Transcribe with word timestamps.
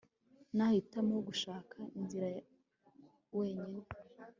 Nahitamo 0.55 1.15
gushaka 1.27 1.77
inzira 1.99 2.27
wenyine 3.37 3.79